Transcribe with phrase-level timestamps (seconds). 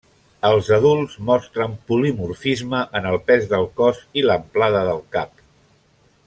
[0.47, 5.47] Els adults mostren polimorfisme en el pes del cos i l'amplada del cap.